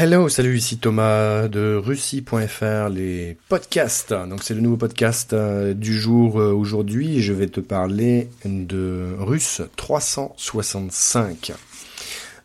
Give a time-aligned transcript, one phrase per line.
[0.00, 4.12] Hello, salut, ici Thomas de Russie.fr, les podcasts.
[4.12, 7.20] Donc c'est le nouveau podcast euh, du jour euh, aujourd'hui.
[7.20, 11.50] Je vais te parler de Russe 365.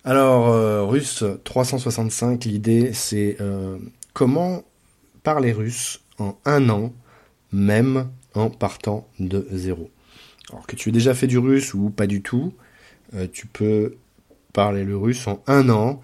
[0.04, 3.38] Alors, euh, Russe 365, l'idée c'est
[4.14, 4.64] comment
[5.22, 6.92] parler russe en un an,
[7.52, 9.92] même en partant de zéro.
[10.50, 12.56] Alors que tu aies déjà fait du russe ou pas du tout,
[13.32, 13.96] tu peux
[14.54, 16.02] parler le russe en un an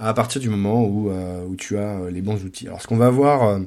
[0.00, 2.66] à partir du moment où, euh, tu as euh, les bons outils.
[2.66, 3.60] Alors ce qu'on va voir euh,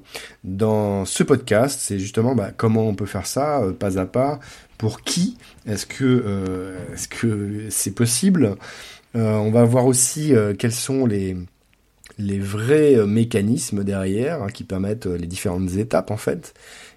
[0.44, 4.40] dans ce podcast, c'est justement bah, comment on peut faire ça pas à pas,
[4.78, 8.56] pour qui, est-ce que c'est possible.
[9.14, 11.38] on va voir aussi quels sont les
[12.20, 16.54] les vrais mécanismes derrière hein, qui permettent les différentes étapes en fait,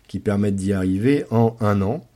[0.08, 2.06] qui permettent d'y arriver en un an.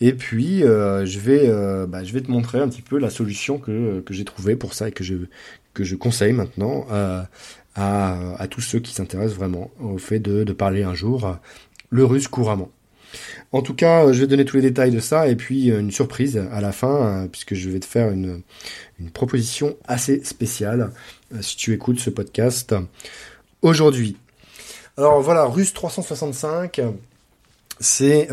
[0.00, 3.10] Et puis, euh, je, vais, euh, bah, je vais te montrer un petit peu la
[3.10, 7.28] solution que, j'ai trouvée pour ça et que je, conseille maintenant à,
[7.74, 11.36] à, tous ceux qui s'intéressent vraiment au fait de, parler un jour
[11.90, 12.70] le russe couramment.
[13.50, 16.36] En tout cas, je vais donner tous les détails de ça et puis une surprise
[16.52, 18.42] à la fin, puisque je vais te faire une,
[19.00, 20.92] une proposition assez spéciale
[21.34, 22.74] euh, si tu écoutes ce podcast
[23.62, 24.16] aujourd'hui.
[24.96, 26.80] Alors voilà, Russe 365,
[27.80, 28.28] c'est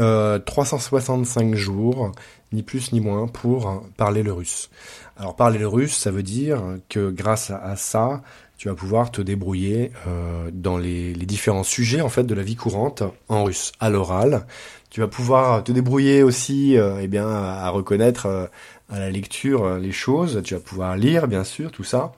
[0.45, 2.11] 365 euh, jours,
[2.51, 4.69] ni plus ni moins, pour parler le russe.
[5.15, 8.21] Alors parler le russe, ça veut dire que grâce à, ça,
[8.57, 12.55] tu vas pouvoir te débrouiller euh, dans les, différents sujets en fait de la vie
[12.55, 14.45] courante en russe, à l'oral.
[14.89, 18.49] Tu vas pouvoir te débrouiller aussi, euh, eh bien, à reconnaître
[18.89, 20.41] à la lecture les choses.
[20.43, 22.11] Tu vas pouvoir lire, bien sûr, tout ça.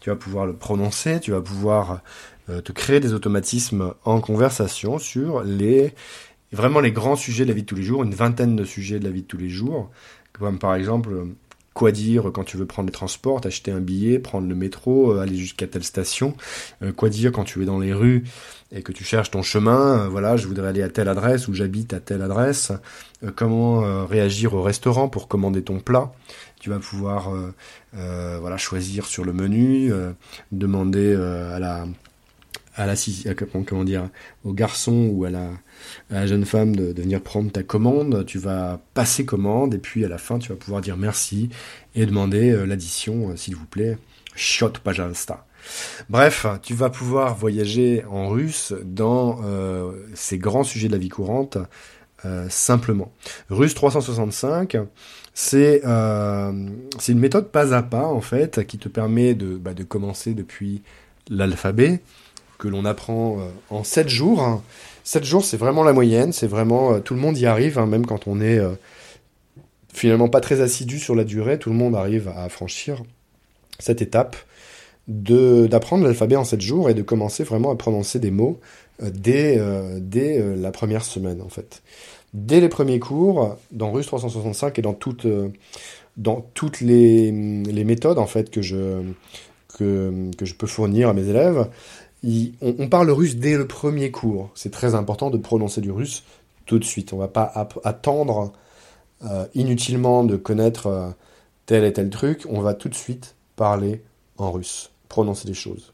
[0.00, 1.20] Tu vas pouvoir le prononcer.
[1.20, 2.00] Tu vas pouvoir
[2.48, 5.94] te créer des automatismes en conversation sur les
[6.52, 8.98] vraiment les grands sujets de la vie de tous les jours, une vingtaine de sujets
[8.98, 9.90] de la vie de tous les jours,
[10.32, 11.26] comme par exemple
[11.76, 15.20] quoi dire quand tu veux prendre les transports, acheter un billet, prendre le métro, euh,
[15.20, 16.34] aller jusqu'à telle station,
[16.82, 18.24] euh, quoi dire quand tu es dans les rues
[18.72, 21.54] et que tu cherches ton chemin, euh, voilà, je voudrais aller à telle adresse ou
[21.54, 22.72] j'habite à telle adresse,
[23.34, 26.12] comment réagir au restaurant pour commander ton plat,
[26.60, 27.30] tu vas pouvoir
[27.92, 29.90] voilà choisir sur le menu,
[30.52, 31.86] demander à la
[32.76, 32.94] à la
[33.66, 34.08] comment dire
[34.44, 39.24] au garçon ou à la, jeune femme de, venir prendre ta commande, tu vas passer
[39.24, 41.48] commande et puis à la fin tu vas pouvoir dire merci
[41.94, 43.98] et demander euh, l'addition euh, s'il vous plaît.
[44.34, 45.46] Shot pajalsta.
[46.10, 51.08] Bref, tu vas pouvoir voyager en russe dans euh, ces grands sujets de la vie
[51.08, 51.58] courante
[52.48, 53.12] simplement.
[53.50, 54.78] Russe 365,
[55.32, 55.80] c'est
[56.98, 60.34] c'est une méthode pas à pas en fait qui te permet de, bah, de commencer
[60.34, 60.82] depuis
[61.30, 62.00] l'alphabet
[62.58, 64.62] que l'on apprend euh, en 7 jours.
[65.04, 67.86] 7 jours, c'est vraiment la moyenne, c'est vraiment euh, tout le monde y arrive, hein,
[67.86, 68.70] même quand on est euh,
[69.92, 73.02] finalement pas très assidu sur la durée, tout le monde arrive à franchir
[73.78, 74.36] cette étape
[75.08, 78.58] d'apprendre l'alphabet en 7 jours et de commencer vraiment à prononcer des mots
[79.00, 79.60] dès,
[80.00, 81.82] dès la première semaine en fait.
[82.34, 85.28] Dès les premiers cours, dans Russe 365 et dans toutes,
[86.16, 89.02] dans toutes les, les méthodes en fait que je,
[89.78, 91.68] que, que je peux fournir à mes élèves,
[92.24, 94.50] on, parle russe dès le premier cours.
[94.54, 96.24] C'est très important de prononcer du russe
[96.64, 97.12] tout de suite.
[97.12, 97.52] On va pas
[97.84, 98.52] attendre
[99.24, 101.10] euh, inutilement de connaître euh,
[101.66, 102.46] tel et tel truc.
[102.48, 104.02] On va tout de suite parler
[104.38, 105.92] en russe, prononcer des choses.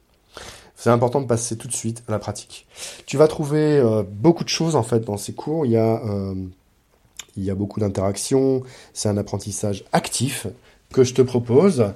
[0.75, 2.67] C'est important de passer tout de suite à la pratique.
[3.07, 5.67] Tu vas trouver euh, beaucoup de choses en fait dans ces cours.
[5.67, 8.63] Il y a beaucoup d'interactions.
[8.93, 10.47] C'est un apprentissage actif
[10.93, 11.93] que je te propose,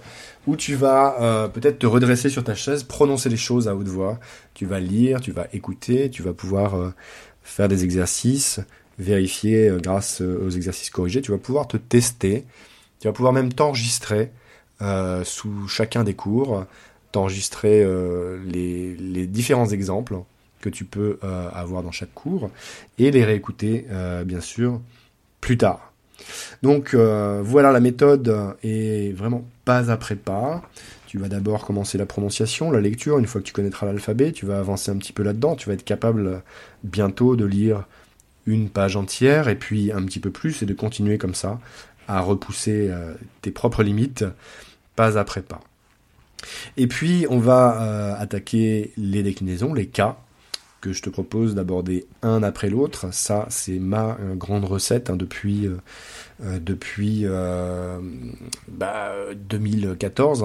[0.47, 3.89] où tu vas euh, peut-être te redresser sur ta chaise, prononcer les choses à haute
[3.89, 4.19] voix.
[4.55, 6.95] Tu vas lire, tu vas écouter, tu vas pouvoir euh,
[7.43, 8.61] faire des exercices,
[8.99, 11.21] vérifier euh, grâce aux exercices corrigés.
[11.21, 12.45] Tu vas pouvoir te tester.
[13.01, 14.31] Tu vas pouvoir même t'enregistrer
[15.25, 16.67] sous chacun des cours,
[17.11, 17.83] t'enregistrer
[18.47, 20.19] les, les, différents exemples
[20.61, 22.51] que tu peux avoir dans chaque cours
[22.99, 23.87] et les réécouter
[24.25, 24.81] bien sûr
[25.41, 25.93] plus tard.
[26.63, 30.63] Donc euh, voilà, la méthode est vraiment pas après pas.
[31.07, 33.19] Tu vas d'abord commencer la prononciation, la lecture.
[33.19, 35.55] Une fois que tu connaîtras l'alphabet, tu vas avancer un petit peu là-dedans.
[35.55, 36.43] Tu vas être capable
[36.83, 37.85] bientôt de lire
[38.47, 41.61] une page entière et puis un petit peu plus et de continuer comme ça
[42.09, 44.25] à repousser euh, tes propres limites
[44.95, 45.61] pas après pas.
[46.77, 50.17] Et puis on va euh, attaquer les déclinaisons, les cas
[50.93, 53.13] je te propose d'aborder un après l'autre.
[53.13, 55.77] Ça, c'est ma euh, grande recette hein, depuis, euh,
[56.45, 57.27] euh, depuis
[59.49, 60.45] 2014,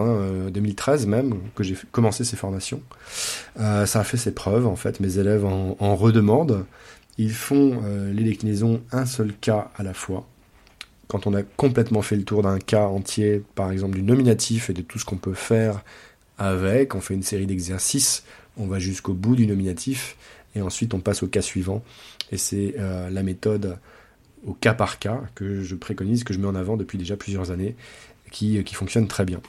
[0.52, 2.82] 2013 bah, même, que j'ai commencé ces formations.
[3.56, 5.00] ça a fait ses preuves, en fait.
[5.00, 6.66] Mes élèves en, en redemandent.
[7.18, 7.82] Ils font
[8.14, 10.26] les déclinaisons un seul cas à la fois.
[11.08, 14.74] Quand on a complètement fait le tour d'un cas entier, par exemple du nominatif et
[14.74, 15.84] de tout ce qu'on peut faire
[16.38, 18.24] avec, on fait une série d'exercices,
[18.58, 20.18] on va jusqu'au bout du nominatif,
[20.56, 21.84] et ensuite on passe au cas suivant.
[22.32, 23.78] Et c'est euh, la méthode
[24.46, 27.52] au cas par cas que je préconise, que je mets en avant depuis déjà plusieurs
[27.52, 27.76] années,
[28.32, 29.42] qui, qui fonctionne très bien.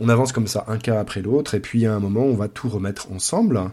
[0.00, 2.48] On avance comme ça, un cas après l'autre, et puis à un moment, on va
[2.48, 3.70] tout remettre ensemble.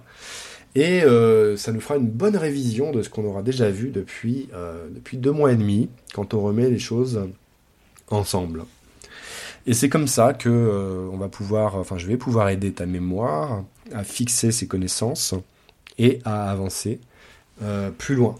[0.76, 4.50] Et euh, ça nous fera une bonne révision de ce qu'on aura déjà vu depuis,
[4.54, 7.22] euh, deux mois et demi, quand on remet les choses
[8.10, 8.66] ensemble.
[9.68, 12.86] Et c'est comme ça que euh, on va pouvoir, enfin, je vais pouvoir aider ta
[12.86, 13.64] mémoire
[13.94, 15.34] à fixer ses connaissances
[15.98, 17.00] et à avancer
[17.98, 18.36] plus loin.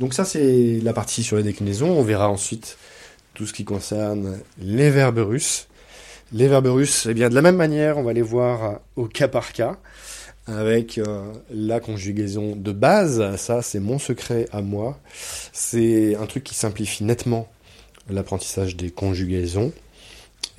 [0.00, 1.90] Donc ça, c'est la partie sur les déclinaisons.
[1.90, 2.78] On verra ensuite
[3.34, 5.68] tout ce qui concerne les verbes russes.
[6.32, 9.28] Les verbes russes, eh bien, de la même manière, on va les voir au cas
[9.28, 9.78] par cas
[10.48, 13.36] avec euh, la conjugaison de base.
[13.36, 14.98] Ça, c'est mon secret à moi.
[15.52, 17.48] C'est un truc qui simplifie nettement
[18.10, 19.72] l'apprentissage des conjugaisons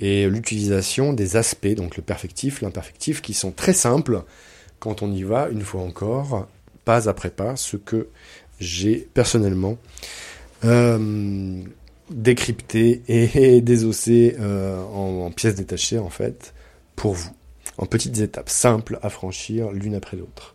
[0.00, 4.22] et l'utilisation des aspects, donc le perfectif, l'imperfectif, qui sont très simples
[4.78, 6.46] quand on y va, une fois encore,
[6.84, 8.08] pas après pas, ce que
[8.58, 9.78] j'ai personnellement
[10.64, 11.62] euh,
[12.10, 16.54] décrypté et désossé euh, en pièces détachées, en fait,
[16.96, 17.30] pour vous
[17.78, 20.54] en petites étapes simples à franchir l'une après l'autre.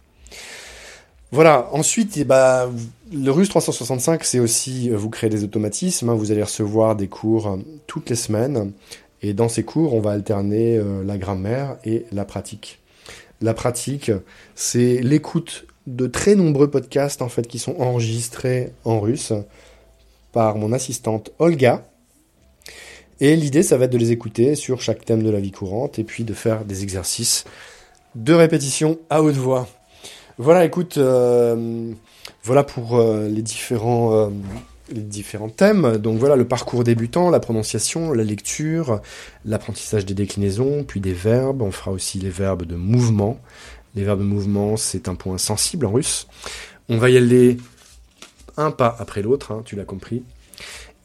[1.32, 2.72] Voilà, ensuite, eh ben,
[3.12, 6.10] le Rus 365, c'est aussi euh, vous créer des automatismes.
[6.10, 6.14] Hein.
[6.14, 8.72] vous allez recevoir des cours toutes les semaines.
[9.22, 12.80] Et dans ces cours, on va alterner euh, la grammaire et la pratique.
[13.42, 14.12] La pratique,
[14.56, 19.34] c'est l'écoute de très nombreux podcasts en fait qui sont enregistrés en russe
[20.32, 21.86] par mon assistante Olga,
[23.22, 26.00] et l'idée, ça va être de les écouter sur chaque thème de la vie courante
[26.00, 27.46] et puis de faire des exercices
[28.16, 29.68] de répétition à haute voix.
[30.38, 31.94] Voilà, écoute, euh,
[32.44, 34.30] voilà pour euh, les différents
[34.90, 35.98] les différents thèmes.
[35.98, 39.02] Donc voilà le parcours débutant, la prononciation, la lecture,
[39.46, 41.62] l'apprentissage des déclinaisons, puis des verbes.
[41.62, 43.40] On fera aussi les verbes de mouvement.
[43.96, 46.28] Les verbes de mouvement, c'est un point sensible en russe.
[46.90, 47.58] On va y aller
[48.58, 50.24] un pas après l'autre, hein, tu l'as compris.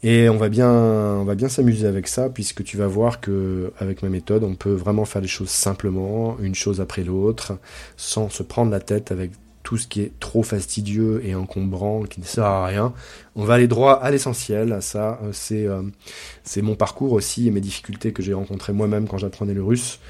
[0.02, 3.72] Et on va bien, on va bien s'amuser avec ça, puisque tu vas voir que
[3.78, 7.58] avec ma méthode, on peut vraiment faire les choses simplement, une chose après l'autre,
[7.96, 9.30] sans se prendre la tête avec
[9.70, 12.92] tout ce qui est trop fastidieux et encombrant, qui ne sert à rien.
[13.36, 14.76] On va aller droit à l'essentiel.
[14.80, 15.82] Ça, euh, c'est euh,
[16.42, 20.00] c'est mon parcours aussi et mes difficultés que j'ai rencontrées moi-même quand j'apprenais le russe.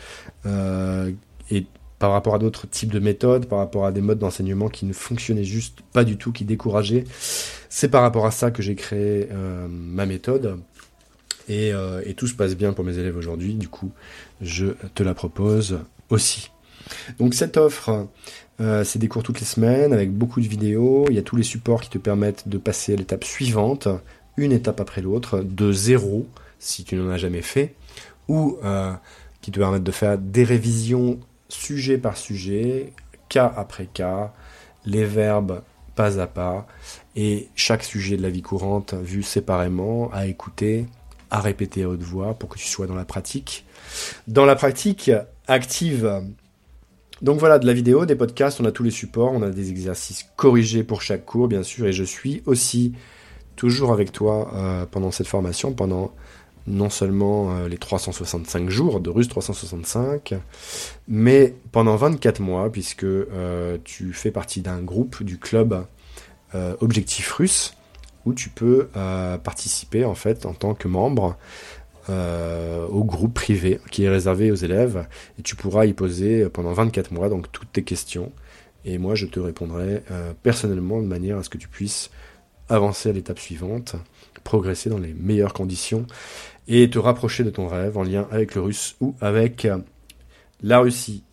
[0.47, 1.11] Euh,
[1.51, 1.67] et
[1.99, 4.95] par rapport à d'autres types de méthodes, par rapport à des modes d'enseignement qui ne
[4.95, 7.05] fonctionnaient juste pas du tout, qui décourageaient.
[7.69, 9.29] C'est par rapport à ça que j'ai créé
[9.69, 10.59] ma méthode.
[11.51, 11.75] Et,
[12.17, 13.91] tout se passe bien pour mes élèves aujourd'hui, du coup,
[14.41, 16.51] je te la propose aussi.
[17.19, 18.09] Donc cette offre,
[18.61, 21.07] euh, c'est des cours toutes les semaines avec beaucoup de vidéos.
[21.09, 23.89] Il y a tous les supports qui te permettent de passer à l'étape suivante,
[24.37, 26.27] une étape après l'autre, de zéro,
[26.59, 27.75] si tu n'en as jamais fait,
[28.29, 28.59] ou
[29.41, 32.93] qui te permettent de faire des révisions sujet par sujet,
[33.29, 34.33] cas après cas,
[34.85, 35.63] les verbes
[35.95, 36.67] pas à pas,
[37.17, 40.87] et chaque sujet de la vie courante vu séparément, à écouter,
[41.31, 43.67] à répéter à haute voix pour que tu sois dans la pratique.
[44.27, 45.11] Dans la pratique
[45.47, 46.23] active,
[47.23, 49.71] donc voilà, de la vidéo, des podcasts, on a tous les supports, on a des
[49.71, 52.95] exercices corrigés pour chaque cours, bien sûr, et je suis aussi
[53.57, 56.13] toujours avec toi euh, pendant cette formation, pendant
[56.67, 60.35] non seulement euh, les 365 jours de Russe 365,
[61.09, 65.85] mais pendant 24 mois, puisque euh, tu fais partie d'un groupe du club
[66.81, 67.77] Objectif Russe,
[68.27, 68.89] où tu peux
[69.45, 71.37] participer en fait en tant que membre
[72.11, 75.07] au groupe privé qui est réservé aux élèves,
[75.39, 78.33] et tu pourras y poser pendant 24 mois donc toutes tes questions,
[78.85, 80.03] et moi je te répondrai
[80.43, 82.11] personnellement de manière à ce que tu puisses
[82.71, 83.97] avancer à l'étape suivante,
[84.45, 86.07] progresser dans les meilleures conditions
[86.69, 89.79] et te rapprocher de ton rêve en lien avec le russe ou avec euh,
[90.63, 91.25] la Russie.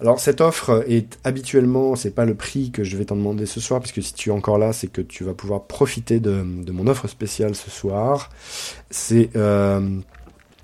[0.00, 3.60] Alors cette offre est habituellement, c'est pas le prix que je vais t'en demander ce
[3.60, 6.86] soir, puisque si tu es encore là, c'est que tu vas pouvoir profiter de, mon
[6.86, 8.30] offre spéciale ce soir.
[8.90, 9.98] C'est euh,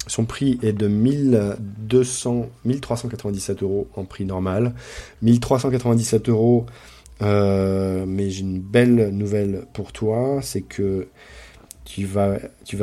[0.06, 4.74] son prix est de 1200, 1397 euros en prix normal,
[5.22, 6.66] 1397 euros.
[7.22, 11.06] Euh, mais j'ai une belle nouvelle pour toi, c'est que
[11.84, 12.38] tu vas,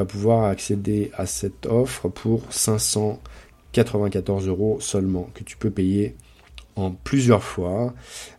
[0.07, 6.15] pouvoir accéder à cette offre pour 594 euros seulement, que tu peux payer
[6.77, 7.93] en plusieurs fois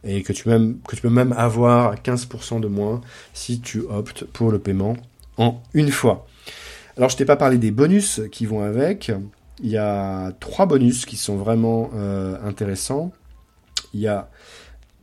[0.04, 3.02] et que tu, que tu peux même avoir 15% de moins
[3.34, 4.96] si tu optes pour le paiement
[5.36, 6.26] en une fois.
[6.96, 9.10] Alors je t'ai pas parlé des bonus qui vont avec.
[9.62, 13.12] Il y a trois bonus qui sont vraiment euh, intéressants.
[13.94, 14.28] Il y a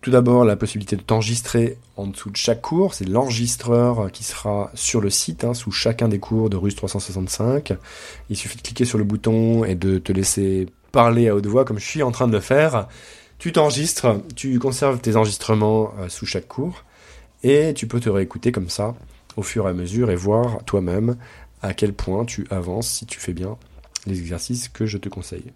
[0.02, 2.94] tout d'abord, la possibilité de t'enregistrer en dessous de chaque cours.
[2.94, 7.74] C'est l'enregistreur qui sera sur le site, hein, sous chacun des cours de Ruse 365.
[8.30, 11.66] Il suffit de cliquer sur le bouton et de te laisser parler à haute voix
[11.66, 12.88] comme je suis en train de le faire.
[13.40, 16.86] Tu t'enregistres, tu conserves tes enregistrements euh, sous chaque cours
[17.44, 18.96] et tu peux te réécouter comme ça
[19.36, 21.18] au fur et à mesure et voir toi-même
[21.62, 23.58] à quel point tu avances si tu fais bien
[24.06, 25.52] les exercices que je te conseille.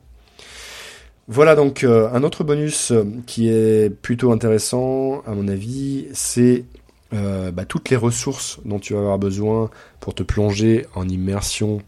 [1.28, 6.66] Voilà donc euh, un autre bonus euh, qui est plutôt intéressant à mon avis, c'est
[7.12, 9.70] bah, toutes les ressources dont tu vas avoir besoin
[10.00, 11.80] pour te plonger en immersion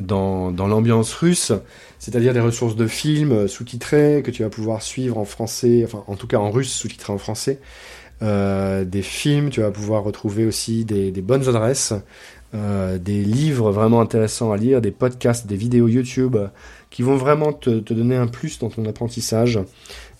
[0.00, 1.52] dans, l'ambiance russe,
[1.98, 6.16] c'est-à-dire des ressources de films sous-titrés que tu vas pouvoir suivre en français, enfin en
[6.16, 7.60] tout cas en russe sous-titrés en français,
[8.22, 11.94] euh, des films, tu vas pouvoir retrouver aussi des bonnes adresses,
[12.54, 16.36] euh, des livres vraiment intéressants à lire, des podcasts, des vidéos YouTube
[16.90, 19.58] qui vont vraiment te, donner un plus dans ton apprentissage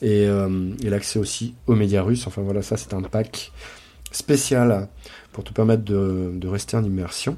[0.03, 2.27] et, euh, et l'accès aussi aux médias russes.
[2.27, 3.53] Enfin voilà, ça c'est un pack
[4.13, 4.89] spécial
[5.33, 7.37] pour te permettre de, rester en immersion.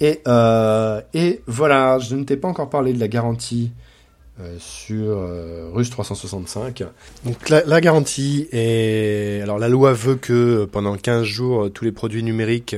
[0.00, 3.72] Et, euh, et voilà, je ne t'ai pas encore parlé de la garantie
[4.40, 6.84] euh, sur euh, Rus 365.
[7.24, 9.40] Donc la, garantie est...
[9.42, 12.76] Alors la loi veut que pendant 15 jours, tous les produits numériques,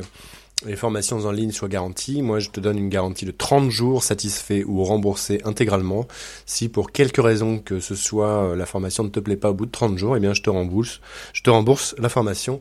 [0.66, 2.22] les formations en ligne soient garanties.
[2.22, 6.06] Moi, je te donne une garantie de 30 jours satisfait ou remboursé intégralement.
[6.46, 9.66] Si pour quelque raison que ce soit la formation ne te plaît pas au bout
[9.66, 11.00] de 30 jours, eh bien je te rembourse,
[11.32, 12.60] je te rembourse la formation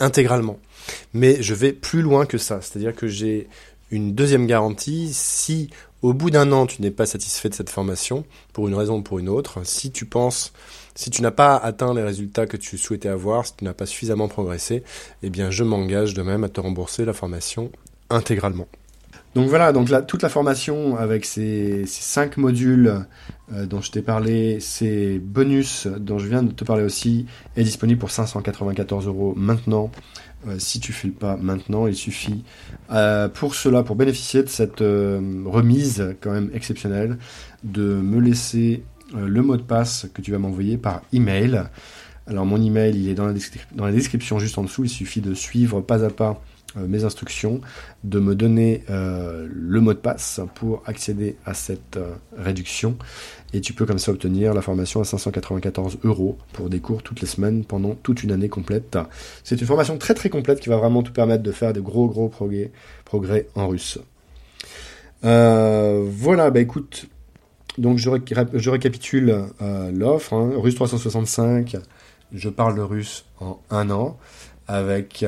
[0.00, 0.58] intégralement.
[1.12, 3.48] Mais je vais plus loin que ça, c'est-à-dire que j'ai
[3.90, 5.70] une deuxième garantie si
[6.02, 9.02] au bout d'un an tu n'es pas satisfait de cette formation, pour une raison ou
[9.02, 10.52] pour une autre, si tu penses,
[10.94, 13.86] si tu n'as pas atteint les résultats que tu souhaitais avoir, si tu n'as pas
[13.86, 14.84] suffisamment progressé,
[15.22, 17.70] eh bien je m'engage de même à te rembourser la formation
[18.10, 18.68] intégralement.
[19.34, 23.04] Donc voilà, donc toute la formation avec ces, cinq modules
[23.52, 27.26] euh, dont je t'ai parlé, ces bonus dont je viens de te parler aussi,
[27.56, 29.90] est disponible pour 594 euros maintenant
[30.58, 32.44] si tu fais le pas maintenant, il suffit
[32.90, 37.18] euh, pour cela, pour bénéficier de cette euh, remise quand même exceptionnelle,
[37.64, 38.82] de me laisser
[39.14, 41.62] le mot de passe que tu vas m'envoyer par email.
[42.26, 44.84] Alors mon email, il est dans la, description juste en dessous.
[44.84, 46.42] Il suffit de suivre pas à pas
[46.86, 47.60] mes instructions,
[48.04, 51.98] de me donner le mot de passe pour accéder à cette
[52.36, 52.96] réduction
[53.54, 57.20] et tu peux comme ça obtenir la formation à 594 euros pour des cours toutes
[57.20, 58.98] les semaines pendant toute une année complète.
[59.42, 62.08] C'est une formation très très complète qui va vraiment te permettre de faire de gros
[62.08, 62.70] gros progrès,
[63.04, 63.98] progrès en russe.
[65.24, 67.06] Euh, voilà, bah écoute,
[67.78, 68.10] donc je,
[68.70, 71.76] récapitule euh, l'offre, hein, russe 365,
[72.32, 74.18] je parle le russe en un an
[74.66, 75.24] avec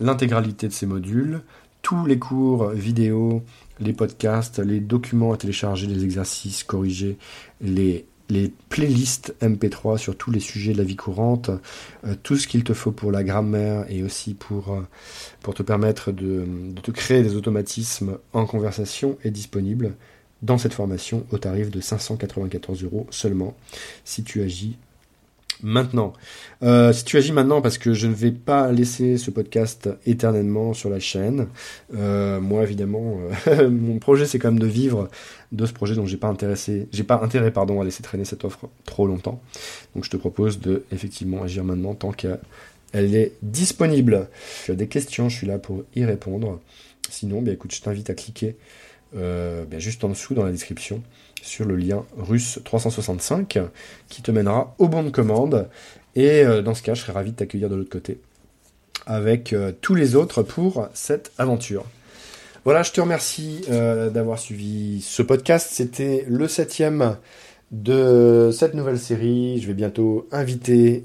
[0.00, 1.42] l'intégralité de ces modules,
[1.82, 3.42] tous les cours vidéo,
[3.80, 7.18] les podcasts, les documents à télécharger, les exercices corrigés,
[7.60, 8.04] les,
[8.68, 11.50] playlists MP3 sur tous les sujets de la vie courante,
[12.04, 14.86] euh, tout ce qu'il te faut pour la grammaire et aussi pour, euh,
[15.40, 19.94] pour te permettre de, de, te créer des automatismes en conversation est disponible
[20.42, 23.56] dans cette formation au tarif de 594 euros seulement
[24.04, 24.76] si tu agis
[25.62, 26.12] maintenant.
[26.62, 30.74] Euh, si tu agis maintenant, parce que je ne vais pas laisser ce podcast éternellement
[30.74, 31.48] sur la chaîne.
[31.94, 35.08] Euh, moi, évidemment, euh, mon projet, c'est quand même de vivre
[35.52, 38.44] de ce projet, donc j'ai pas intéressé, j'ai pas intérêt, pardon, à laisser traîner cette
[38.44, 39.40] offre trop longtemps.
[39.94, 42.38] Donc, je te propose de effectivement agir maintenant tant qu'elle
[42.92, 44.28] est disponible.
[44.64, 46.60] Tu as des questions, je suis là pour y répondre.
[47.10, 48.56] Sinon, bien écoute, je t'invite à cliquer
[49.12, 51.02] bien juste en dessous dans la description
[51.42, 53.58] sur le lien russe 365
[54.08, 55.68] qui te mènera au bon de commande.
[56.14, 58.20] Et euh, dans ce cas, je serais ravi de t'accueillir de l'autre côté
[59.06, 61.84] avec euh, tous les autres pour cette aventure.
[62.64, 65.68] Voilà, je te remercie euh, d'avoir suivi ce podcast.
[65.70, 67.16] C'était le septième
[67.70, 69.60] de cette nouvelle série.
[69.60, 71.04] Je vais bientôt inviter,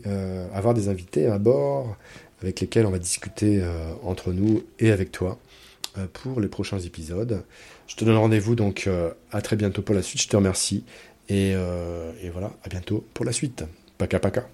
[0.53, 1.97] avoir des invités à bord
[2.41, 3.61] avec lesquels on va discuter
[4.01, 5.37] entre nous et avec toi
[6.13, 7.43] pour les prochains épisodes.
[7.93, 10.23] Je te donne rendez-vous donc euh, à très bientôt pour la suite.
[10.23, 10.83] Je te remercie.
[11.29, 13.65] Et, euh, voilà, à bientôt pour la suite.
[13.99, 14.47] Paka paka.